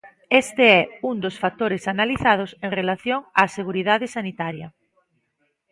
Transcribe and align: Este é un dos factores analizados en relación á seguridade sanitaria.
Este 0.43 0.63
é 0.79 0.81
un 1.09 1.15
dos 1.23 1.35
factores 1.43 1.83
analizados 1.93 2.51
en 2.65 2.71
relación 2.79 3.19
á 3.41 3.43
seguridade 3.57 4.05
sanitaria. 4.15 4.67